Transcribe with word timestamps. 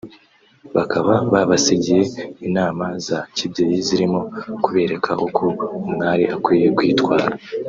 bakaba 0.75 1.13
babasigiye 1.31 2.01
inama 2.47 2.85
za 3.07 3.19
kibyeyi 3.35 3.77
zirimo 3.87 4.21
kubereka 4.63 5.11
uko 5.25 5.43
umwari 5.87 6.23
akwiye 6.35 6.69
kwitwara 6.79 7.25